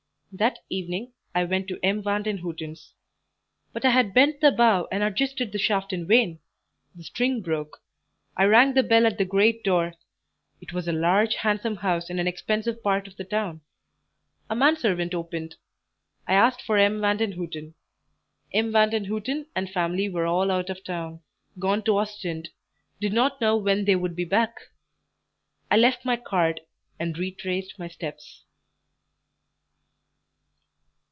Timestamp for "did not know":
23.01-23.57